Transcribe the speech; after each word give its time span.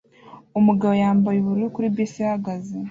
Umugabo 0.59 0.93
yambaye 1.03 1.37
ubururu 1.39 1.73
kuri 1.75 1.87
bisi 1.95 2.17
ihagaze 2.23 2.75